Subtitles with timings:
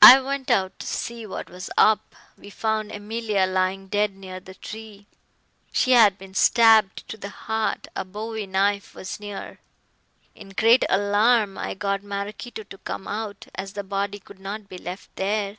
[0.00, 2.14] "I went out to see what was up.
[2.38, 5.08] We found Emilia lying dead near the tree.
[5.72, 7.88] She had been stabbed to the heart.
[7.96, 9.58] A bowie knife was near.
[10.36, 14.78] In great alarm I got Maraquito to come out, as the body could not be
[14.78, 15.56] left there.